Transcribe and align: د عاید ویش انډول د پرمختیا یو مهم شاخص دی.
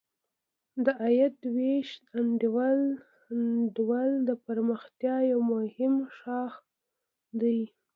د 0.85 0.87
عاید 1.01 1.35
ویش 1.55 1.89
انډول 2.17 4.09
د 4.27 4.29
پرمختیا 4.45 5.15
یو 5.31 5.39
مهم 5.53 5.93
شاخص 6.19 6.65
دی. 7.41 7.59